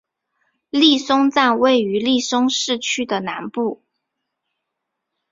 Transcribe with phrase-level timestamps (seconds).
[0.71, 3.83] 利松站位于利松市区的南部。